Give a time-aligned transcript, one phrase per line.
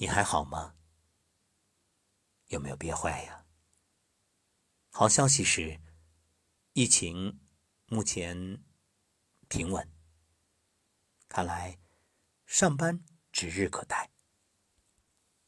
[0.00, 0.76] 你还好吗？
[2.46, 3.44] 有没有憋坏呀？
[4.90, 5.80] 好消息是，
[6.72, 7.40] 疫情
[7.86, 8.62] 目前
[9.48, 9.92] 平稳，
[11.28, 11.80] 看来
[12.46, 14.12] 上班指日可待。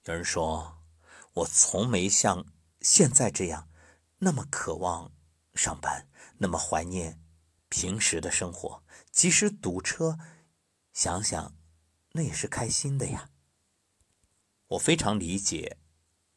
[0.06, 0.84] 有人说，
[1.34, 2.44] 我从没像
[2.80, 3.70] 现在这样
[4.18, 5.12] 那么渴望
[5.54, 7.22] 上班，那么怀念
[7.68, 10.18] 平时的生活，即使堵车，
[10.92, 11.56] 想想
[12.14, 13.30] 那也是开心的呀。
[14.70, 15.78] 我非常理解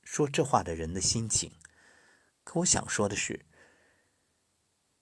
[0.01, 1.51] 说这话的人的心情，
[2.43, 3.45] 可我想说的是，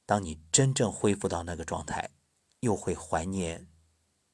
[0.05, 2.11] 当你真正恢复到那个状态，
[2.59, 3.69] 又会怀念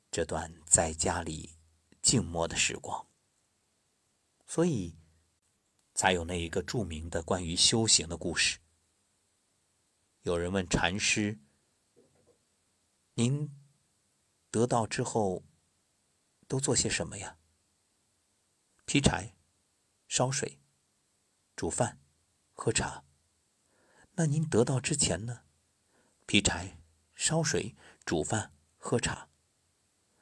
[0.09, 1.59] 这段在家里
[2.01, 3.07] 静默的时光。
[4.47, 4.97] 所以，
[5.93, 8.57] 才有那一个著名的关于修行的故事。
[10.23, 11.39] 有人问禅师
[13.13, 13.55] ：“您
[14.49, 15.43] 得道之后
[16.47, 17.37] 都做些什么呀？”
[18.87, 19.35] 劈柴、
[20.07, 20.61] 烧水、
[21.57, 21.99] 煮饭、
[22.53, 23.03] 喝茶。
[24.13, 25.41] 那您得到之前呢？
[26.25, 26.79] 劈柴、
[27.13, 27.75] 烧水、
[28.05, 29.27] 煮饭、喝茶。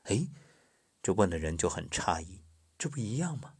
[0.05, 0.29] 哎，
[1.03, 2.43] 这问的人就很诧异，
[2.75, 3.53] 这不一样吗？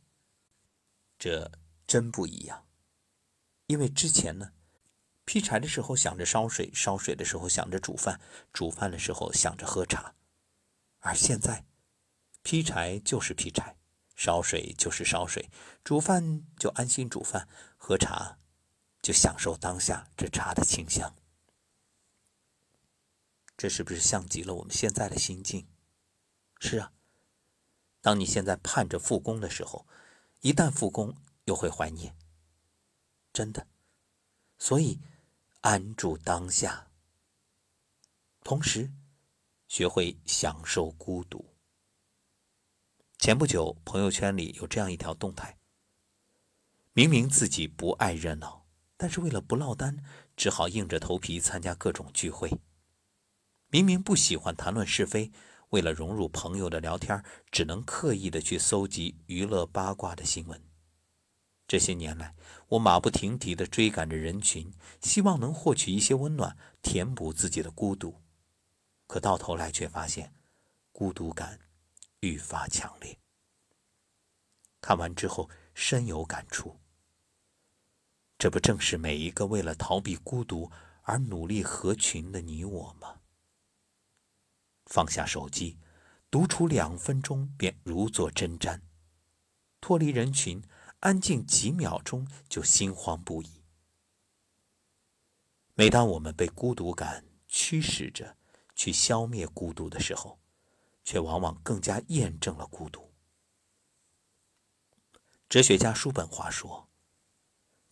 [1.19, 1.51] 这
[1.85, 2.67] 真不一样，
[3.67, 4.53] 因为之前呢，
[5.23, 8.19] 劈柴的时候想着烧水，烧水的时候想着煮饭，
[8.51, 10.15] 煮饭的时候想着喝茶，
[11.01, 11.67] 而现在，
[12.41, 13.77] 劈柴就是劈柴。
[14.15, 15.49] 烧水就是烧水，
[15.83, 18.39] 煮饭就安心煮饭，喝茶
[19.01, 21.13] 就享受当下这茶的清香。
[23.57, 25.67] 这是不是像极了我们现在的心境？
[26.59, 26.91] 是啊，
[28.01, 29.85] 当你现在盼着复工的时候，
[30.41, 32.17] 一旦复工又会怀念。
[33.31, 33.67] 真的，
[34.57, 34.99] 所以
[35.61, 36.89] 安住当下，
[38.43, 38.91] 同时
[39.67, 41.54] 学会享受孤独。
[43.25, 45.57] 前不久，朋友圈里有这样一条动态：
[46.93, 49.97] 明明自己不爱热闹，但是为了不落单，
[50.37, 52.59] 只好硬着头皮参加各种聚会；
[53.69, 55.31] 明明不喜欢谈论是非，
[55.69, 60.61] 为了融入朋友的聊天，只能刻意的去搜集娱乐八卦的新闻。
[61.67, 62.35] 这些年来，
[62.67, 64.71] 我马不停蹄的追赶着人群，
[65.01, 68.21] 希望能获取一些温暖，填补自己的孤独，
[69.07, 70.31] 可到头来却发现，
[70.91, 71.59] 孤独感。
[72.25, 73.17] 愈发强烈。
[74.81, 76.79] 看完之后深有感触。
[78.37, 80.71] 这不正是每一个为了逃避孤独
[81.03, 83.21] 而努力合群的你我吗？
[84.85, 85.79] 放下手机，
[86.29, 88.81] 独处两分钟便如坐针毡；
[89.79, 90.61] 脱离人群，
[90.99, 93.63] 安静几秒钟就心慌不已。
[95.73, 98.37] 每当我们被孤独感驱使着
[98.75, 100.39] 去消灭孤独的时候，
[101.05, 103.13] 却往往更加验证了孤独。
[105.47, 106.89] 哲学家叔本华说：“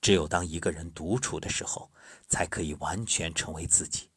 [0.02, 1.94] 只有当一个人独处的时候，
[2.28, 4.10] 才可以完全成为自己。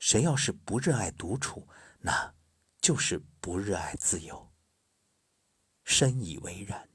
[0.00, 1.68] 谁要是不热爱独处，
[2.00, 2.34] 那
[2.80, 4.50] 就是不热爱自由。”
[5.84, 6.90] 深以为然。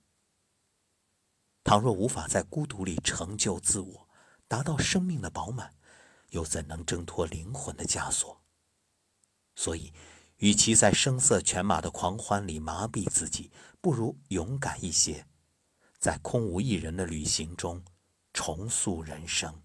[1.64, 4.10] 倘若无法在孤独里成就自我，
[4.48, 5.74] 达到生命的饱满，
[6.32, 8.44] 又怎能挣脱灵魂的枷锁？
[9.56, 9.94] 所以。
[10.38, 15.26] 与其在声色犬马的狂欢里麻痹自己，不如勇敢一些，
[15.98, 17.84] 在空无一人的旅行中
[18.34, 19.62] 重塑人生。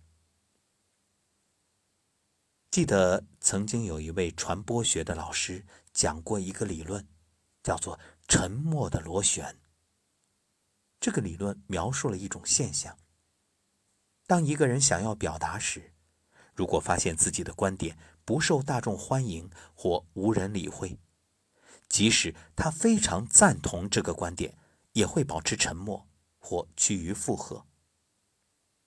[2.71, 7.05] 记得曾经有一位传播学的老师讲过一个理论，
[7.65, 7.99] 叫做
[8.29, 9.59] “沉默的螺旋”。
[11.01, 12.97] 这个理论描述了一种现象：
[14.29, 15.95] 当一个人想要表达时，
[16.55, 17.99] 如果发现自己的观点
[18.31, 21.01] 不受大众欢迎或无人理会，
[21.89, 24.57] 即使他非常赞同这个观点，
[24.93, 26.07] 也会保持沉默
[26.39, 27.67] 或趋于附和。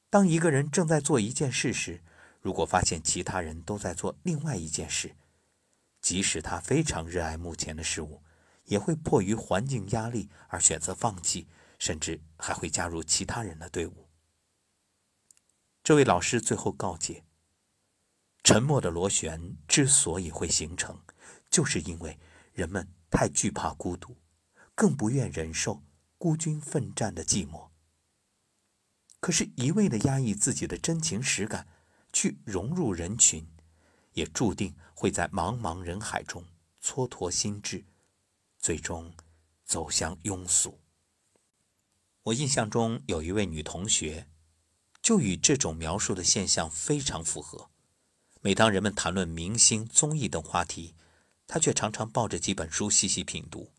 [0.10, 2.02] 当一个人正在做一件事时，
[2.40, 5.14] 如果发现其他人都在做另外一件事，
[6.00, 8.24] 即使他非常热爱目前的事物，
[8.64, 14.08] 也会迫于环境压力而选择放弃，甚至还会加入其他人的队伍。
[15.84, 17.26] 这位老师最后告诫。
[18.44, 21.02] 沉默的螺旋之所以会形成，
[21.50, 22.20] 就是因为
[22.52, 24.18] 人们太惧怕孤独，
[24.76, 25.82] 更不愿忍受
[26.18, 27.70] 孤军奋战的寂寞。
[29.22, 31.66] 可是，一味的压抑自己的真情实感，
[32.12, 33.48] 去融入人群，
[34.12, 36.46] 也注定会在茫茫人海中
[36.82, 37.86] 蹉跎心智，
[38.60, 39.14] 最终
[39.64, 40.82] 走向庸俗。
[42.24, 44.28] 我印象中有一位女同学，
[45.02, 47.70] 就与这种描述的现象非常符合。
[48.46, 50.96] 每当人们谈论明星、综艺等话题，
[51.48, 53.72] 他却常常抱着几本书细细品读。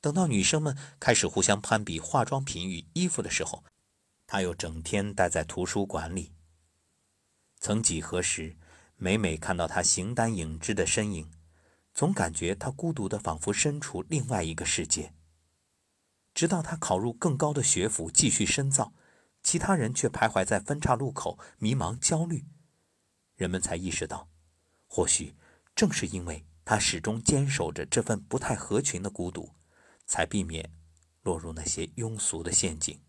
[0.00, 3.62] 等到女生们开始互相攀比化妆品与衣服的时候，
[4.26, 6.32] 他又整天待在图书馆里。
[7.60, 8.56] 曾几何时，
[8.96, 11.30] 每每看到他形单影只的身影，
[11.94, 15.14] 总感觉他孤独的仿佛身处另外一个世界。
[16.34, 18.92] 直到他考入更高的学府继续深造，
[19.44, 22.44] 其他人却徘徊在分岔路口迷茫焦虑，
[23.34, 24.28] 人们才意识到，
[24.86, 25.34] 或许
[25.74, 29.52] 正是因为他始终坚守着这份不太合群的孤独。
[30.06, 30.70] 才避免
[31.22, 33.00] 落入那些庸俗的陷阱。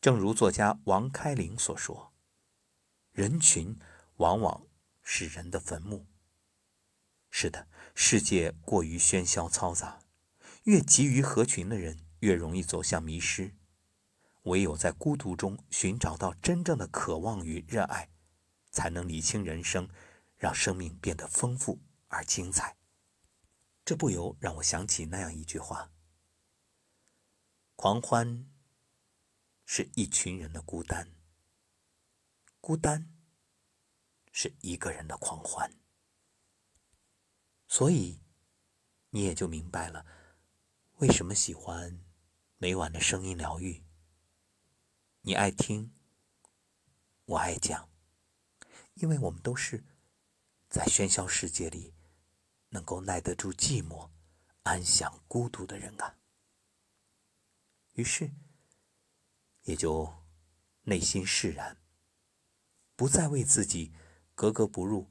[0.00, 2.12] 正如作家王开林所说
[3.12, 3.78] ：“人群
[4.16, 4.66] 往往
[5.02, 6.06] 是人的坟墓。”
[7.30, 10.00] 是的，世界过于喧嚣嘈杂，
[10.64, 13.54] 越急于合群的人越容易走向迷失。
[14.44, 18.08] 唯有在孤独中寻找到真正的渴望与热爱，
[18.70, 19.88] 才能理清人生，
[20.36, 22.76] 让生命变得丰富而精彩。
[23.84, 25.92] 这不由让我想起那样一句话
[27.74, 28.48] ：“狂欢
[29.64, 31.12] 是一群人的孤单，
[32.60, 33.12] 孤单
[34.32, 35.74] 是一个人的狂欢。”
[37.66, 38.22] 所以，
[39.10, 40.06] 你也就明白了，
[40.98, 42.04] 为什么喜欢
[42.58, 43.84] 每晚的声音疗愈。
[45.22, 45.92] 你爱听，
[47.24, 47.89] 我爱讲，
[49.00, 49.84] 因为我们都是
[50.68, 51.94] 在喧嚣世界里。
[52.72, 54.10] 能够耐得住寂寞、
[54.62, 56.20] 安享孤独的人啊，
[57.94, 58.30] 于是
[59.62, 60.14] 也就
[60.82, 61.82] 内心释然，
[62.94, 63.92] 不再为自己
[64.36, 65.10] 格格不入、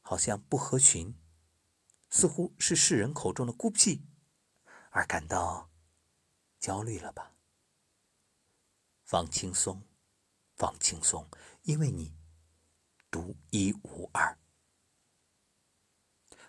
[0.00, 1.14] 好像不合群、
[2.08, 4.04] 似乎是世人口中的孤僻
[4.90, 5.70] 而感到
[6.58, 7.36] 焦虑了吧？
[9.04, 9.86] 放轻松，
[10.56, 11.30] 放轻松，
[11.62, 12.16] 因为你
[13.10, 14.38] 独一无二。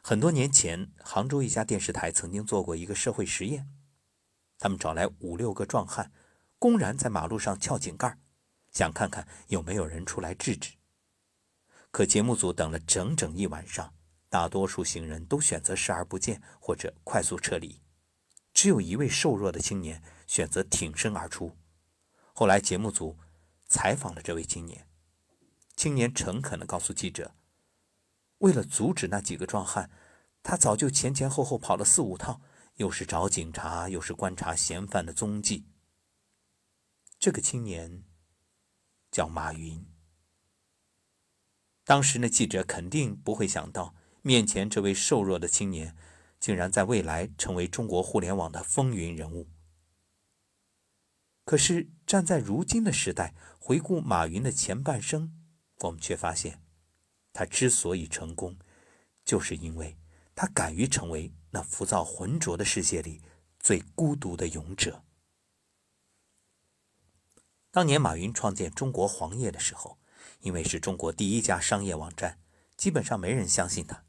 [0.03, 3.67] 很多年前，杭州一家电视台曾经做过一个社会实验，
[4.57, 6.11] 他们找来五六个壮汉，
[6.57, 8.17] 公然在马路上撬井盖，
[8.71, 10.73] 想看看有没有人出来制止。
[11.91, 13.93] 可节目组等了整整一晚上，
[14.29, 17.81] 大多数行人都选择视而不见或者快速撤离，
[18.53, 21.57] 只有一位瘦弱的青年选择挺身而出。
[22.33, 23.19] 后来节目组
[23.67, 24.87] 采访了这位青年，
[25.81, 27.33] 青年诚恳地告诉记者。
[28.37, 29.89] 为了阻止那几个壮汉，
[30.43, 32.39] 他早就前前后后跑了四五趟，
[32.75, 35.65] 又是找警察，又是观察嫌犯的踪迹。
[37.17, 38.03] 这个青年
[39.09, 39.83] 叫马云。
[41.83, 45.97] 当时那记者肯定不会想到，面前这位瘦弱的青年，
[46.39, 49.49] 竟然在未来成为中国互联网的风云人物。
[51.43, 55.40] 可是站在如今的时代，回顾马云的前半生，
[55.87, 56.61] 我们却发现。
[57.33, 58.57] 他之所以成功，
[59.23, 59.97] 就是因为
[60.35, 63.21] 他敢于成为那浮躁浑浊的世界里
[63.59, 65.03] 最孤独的勇者。
[67.71, 69.97] 当年马云创建中国黄页的时候，
[70.41, 72.37] 因为是中国第一家商业网站，
[72.75, 74.03] 基本上没人相信他。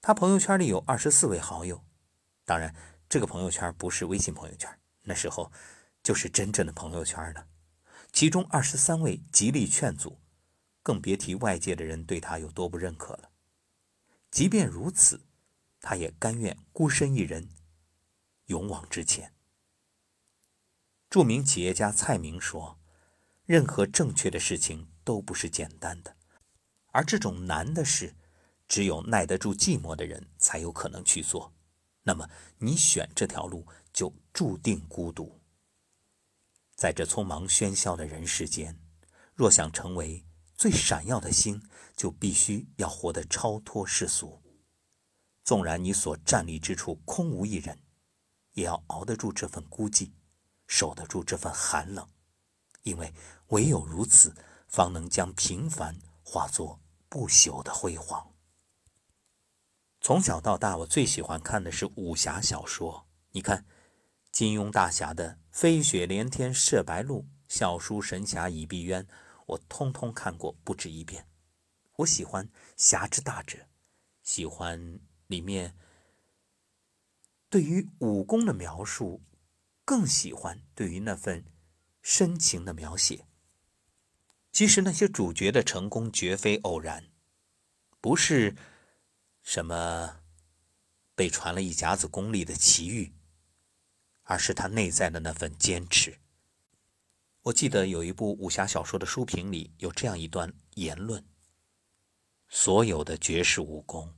[0.00, 1.84] 他朋友圈里有二十四位好友，
[2.46, 2.74] 当然
[3.06, 5.52] 这个朋友圈不是微信朋友圈，那时候
[6.02, 7.46] 就是真正的朋友圈了。
[8.16, 10.22] 其中二十三位极力劝阻。
[10.82, 13.30] 更别提外界的人对他有多不认可了。
[14.30, 15.26] 即便如此，
[15.82, 17.50] 他也甘愿孤身一人，
[18.46, 19.34] 勇往直前。
[21.10, 22.78] 著名企业家蔡明说
[23.44, 26.16] ：“任何正确的事情都不是简单的，
[26.92, 28.16] 而这种难的事，
[28.66, 31.52] 只有耐得住寂寞的人才有可能去做。
[32.04, 35.38] 那么，你选这条路，就注定孤独。
[36.76, 38.78] 在这匆忙喧嚣的人世间，
[39.34, 40.22] 若想成为……”
[40.56, 41.62] 最闪耀的星，
[41.94, 44.42] 就必须要活得超脱世俗。
[45.44, 47.78] 纵然你所站立之处空无一人，
[48.52, 50.12] 也要熬得住这份孤寂，
[50.66, 52.08] 守得住这份寒冷，
[52.84, 53.12] 因为
[53.48, 54.34] 唯有如此，
[54.66, 56.80] 方能将平凡化作
[57.10, 58.32] 不朽的辉煌。
[60.00, 63.06] 从小到大，我最喜欢看的是武侠小说。
[63.32, 63.66] 你看，
[64.36, 69.06] 金庸大侠的“飞雪连天射白鹿，笑书神侠倚碧鸳”。
[69.46, 71.26] 我通通看过不止一遍，
[71.94, 73.66] 我喜欢侠之大者，
[74.22, 75.74] 喜欢里面
[77.48, 79.22] 对于武功的描述，
[79.86, 81.46] 更喜欢对于那份
[82.02, 83.26] 深情的描写。
[84.52, 87.08] 其实那些主角的成功绝非偶然，
[88.02, 88.54] 不是
[89.42, 90.20] 什么
[91.14, 93.14] 被传了一甲子功力的奇遇，
[94.26, 96.18] 而是他内在的那份坚持。
[97.42, 101.24] 我记得有一部武侠小说的书评里有这样一段言论：
[102.48, 104.12] 所有的绝世武功，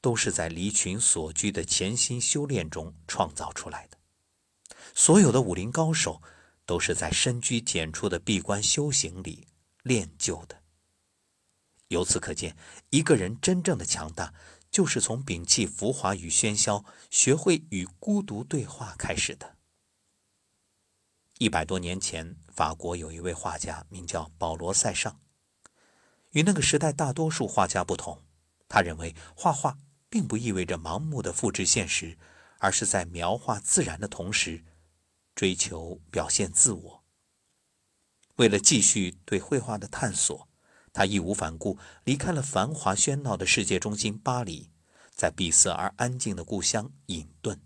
[0.00, 3.96] 都是在离群所居的潜心修炼中创造出来的。
[4.94, 6.22] 所有的武林高手
[6.66, 9.48] 都是在深居简出的闭关修行里
[9.82, 10.62] 练就的。
[11.88, 12.56] 由此可见，
[12.90, 14.34] 一个人真正的强大，
[14.76, 19.56] 就是从摒弃浮华与喧嚣，学会与孤独对话开始的。
[21.38, 25.18] 一百多年前，法国有一位画家，名叫保罗·塞尚。
[26.32, 28.22] 与那个时代大多数画家不同，
[28.68, 29.78] 他认为画画
[30.10, 32.18] 并不意味着盲目的复制现实，
[32.58, 34.62] 而是在描画自然的同时，
[35.34, 37.04] 追求表现自我。
[38.34, 40.46] 为了继续对绘画的探索。
[40.96, 44.70] 他义无反顾离开了繁华喧闹的世界中心巴黎，
[45.10, 47.58] 在闭塞而安静的故乡隐遁。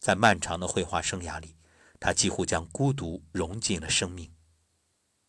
[0.00, 1.56] 在漫长的绘画生涯里，
[2.00, 4.32] 他几乎将孤独融进了生命。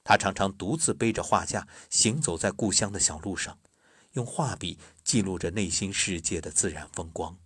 [0.05, 3.59] 他常常独自背着画架行走在故乡的小路上，
[4.13, 7.37] 用画笔记录着内心世界的自然风光。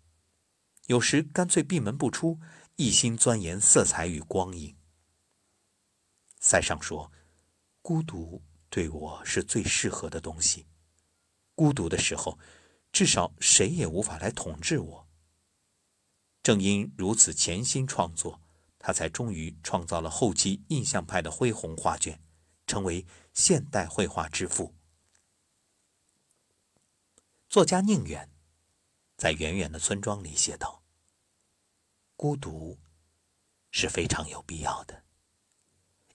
[0.85, 2.39] 有时干脆闭门不出，
[2.75, 4.75] 一心钻研色彩与光影。
[6.39, 7.11] 塞尚说
[7.81, 10.65] ：“孤独。”对我是最适合的东西。
[11.53, 12.39] 孤独的时候，
[12.91, 15.07] 至少谁也无法来统治我。
[16.41, 18.41] 正因如此潜心创作，
[18.79, 22.19] 他才终于创造了后期印象派的恢宏画卷，
[22.65, 24.73] 成为现代绘画之父。
[27.47, 28.27] 作家宁远
[29.15, 30.81] 在远远的村庄里写道
[32.17, 32.79] ：“孤独
[33.69, 35.03] 是非常有必要的。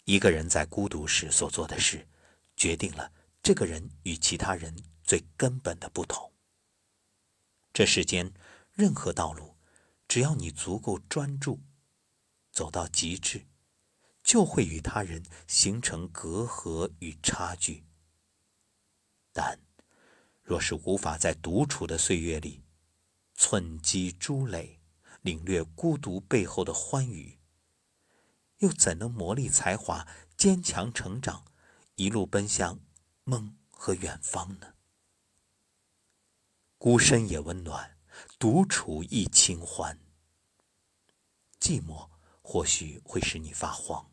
[0.03, 2.05] 一个人在孤独时所做的事。”
[2.59, 6.33] 决定了这个人与其他人最根本的不同。
[7.73, 8.35] 这世间
[8.73, 9.57] 任何道路，
[10.09, 11.61] 只要你足够专注，
[12.51, 13.47] 走到极致，
[14.25, 17.85] 就会与他人形成隔阂与差距。
[19.33, 19.61] 但
[20.43, 22.65] 若是无法在独处的岁月里
[23.35, 24.81] 寸积珠累，
[25.23, 27.39] 领略孤独背后的欢愉，
[28.59, 31.45] 又怎能磨砺才华，坚强成长？
[31.99, 32.79] 一路奔向
[33.25, 34.75] 梦和远方呢？
[36.79, 37.99] 孤身也温暖，
[38.39, 39.99] 独处亦清欢。
[41.59, 42.09] 寂寞
[42.41, 44.13] 或许会使你发慌，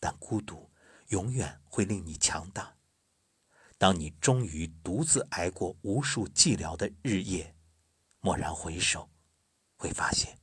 [0.00, 0.68] 但孤独
[1.10, 2.76] 永远会令你强大。
[3.78, 7.54] 当你终于独自挨过无数寂寥的日夜，
[8.22, 9.08] 蓦然回首，
[9.76, 10.40] 会发现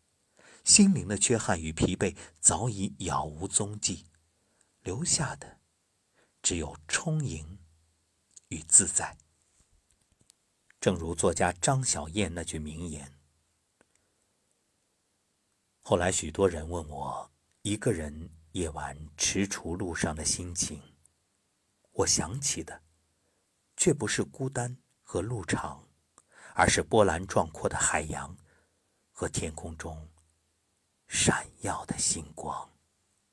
[0.64, 4.06] 心灵的缺憾与疲惫早已杳无踪迹，
[4.82, 5.60] 留下的。
[6.44, 7.58] 只有充盈
[8.50, 9.18] 与自在。
[10.80, 13.18] 正如作家张小燕那句名言。
[15.82, 17.32] 后来，许多人问我，
[17.62, 20.82] 一个人夜晚踟蹰路上的心情，
[21.94, 22.84] 我想起的，
[23.78, 25.88] 却不是孤单和路长，
[26.54, 28.38] 而是波澜壮阔的海洋
[29.14, 30.10] 和天空中
[31.08, 32.73] 闪耀的星光。